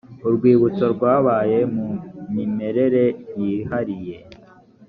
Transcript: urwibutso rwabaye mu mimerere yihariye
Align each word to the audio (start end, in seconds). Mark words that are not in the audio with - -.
urwibutso 0.27 0.85
rwabaye 0.95 1.59
mu 1.75 1.87
mimerere 2.33 3.03
yihariye 3.39 4.17